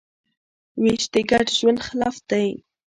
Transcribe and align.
وېش 0.81 1.03
د 1.13 1.15
ګډ 1.29 1.47
ژوند 1.57 1.79
خلاف 1.87 2.15
دی. 2.29 2.47